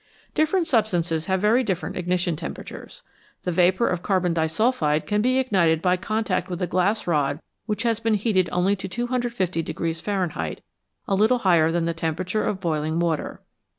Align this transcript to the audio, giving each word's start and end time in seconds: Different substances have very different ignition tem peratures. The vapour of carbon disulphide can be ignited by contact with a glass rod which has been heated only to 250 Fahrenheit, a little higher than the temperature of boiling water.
Different 0.33 0.65
substances 0.65 1.27
have 1.27 1.41
very 1.41 1.63
different 1.63 1.95
ignition 1.95 2.35
tem 2.35 2.55
peratures. 2.55 3.03
The 3.43 3.51
vapour 3.51 3.85
of 3.87 4.01
carbon 4.01 4.33
disulphide 4.33 5.05
can 5.05 5.21
be 5.21 5.37
ignited 5.37 5.79
by 5.79 5.95
contact 5.95 6.49
with 6.49 6.59
a 6.59 6.65
glass 6.65 7.05
rod 7.05 7.39
which 7.67 7.83
has 7.83 7.99
been 7.99 8.15
heated 8.15 8.49
only 8.51 8.75
to 8.77 8.87
250 8.89 9.61
Fahrenheit, 9.93 10.61
a 11.07 11.13
little 11.13 11.37
higher 11.45 11.71
than 11.71 11.85
the 11.85 11.93
temperature 11.93 12.43
of 12.43 12.59
boiling 12.59 12.97
water. 12.99 13.41